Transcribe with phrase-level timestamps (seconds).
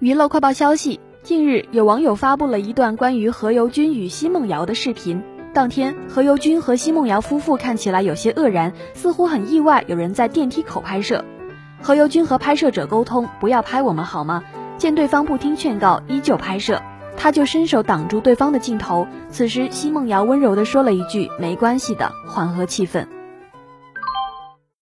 [0.00, 5.20] 娱乐快报消息，近日有网友发布了一段关于何猷君与奚梦瑶的视频。
[5.52, 11.24] 当天，何猷君和奚梦瑶夫妇看起来有些愕然，似乎很意外有人在电梯口拍摄。
[11.82, 14.44] 何猷君和拍摄者沟通，不要拍我们好吗？
[14.76, 16.80] 见对方不听劝告，依旧拍摄，
[17.16, 19.08] 他就伸手挡住对方的镜头。
[19.30, 23.08] 此时奚梦瑶温柔地说了一句，没关系的，缓和气氛。